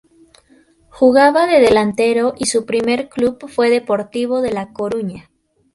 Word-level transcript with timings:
Jugaba 0.89 1.45
de 1.45 1.59
delantero 1.59 2.33
y 2.35 2.47
su 2.47 2.65
primer 2.65 3.07
club 3.07 3.37
fue 3.47 3.69
Deportivo 3.69 4.41
de 4.41 4.51
La 4.51 4.73
Coruña. 4.73 5.29